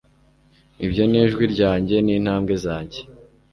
[0.85, 2.99] Ibyo nijwi ryanjye nintambwe zanjye